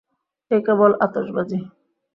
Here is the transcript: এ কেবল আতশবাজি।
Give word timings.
এ 0.51 0.57
কেবল 0.65 0.91
আতশবাজি। 1.05 1.57